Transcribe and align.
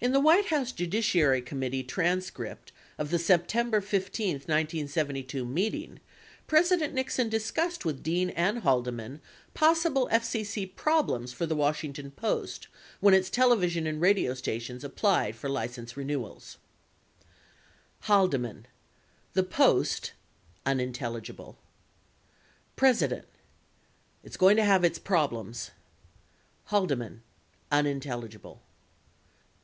82 0.00 0.06
In 0.16 0.22
the 0.22 0.44
House 0.50 0.70
Judiciary 0.70 1.42
Committee 1.42 1.82
transcript 1.82 2.70
of 2.98 3.10
the 3.10 3.18
September 3.18 3.80
15, 3.80 4.34
1972 4.34 5.44
meeting, 5.44 5.98
President 6.46 6.94
Nixon 6.94 7.28
discussed 7.28 7.84
with 7.84 8.04
Dean 8.04 8.30
and 8.30 8.58
Haldeman 8.60 9.20
possible 9.54 10.08
FCC 10.12 10.72
problems 10.76 11.32
for 11.32 11.46
the 11.46 11.56
Washington 11.56 12.12
Post 12.12 12.68
when 13.00 13.12
its 13.12 13.28
television 13.28 13.88
and 13.88 14.00
radio 14.00 14.34
stations 14.34 14.84
applied 14.84 15.34
for 15.34 15.48
license 15.48 15.96
renewals: 15.96 16.58
Haldeman. 18.02 18.66
The 19.32 19.42
Post 19.42 20.12
President. 22.76 23.26
It's 24.22 24.36
going 24.36 24.56
to 24.58 24.64
have 24.64 24.84
its 24.84 24.98
problems 25.00 25.72
Haldeman. 26.66 27.24